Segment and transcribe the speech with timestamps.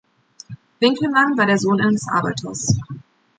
[0.79, 2.75] Winkelmann war der Sohn eines Arbeiters.